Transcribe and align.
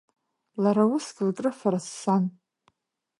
Лара 0.63 0.83
усгьы 0.93 1.23
лкрыфара 1.29 1.79
ссан. 1.85 2.23